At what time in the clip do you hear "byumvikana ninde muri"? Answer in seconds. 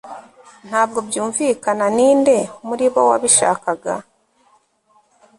1.07-2.85